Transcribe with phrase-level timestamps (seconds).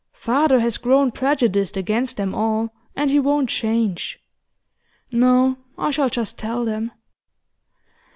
[0.13, 4.19] Father has grown prejudiced against them all, and he won't change.
[5.11, 6.91] No, I shall just tell them.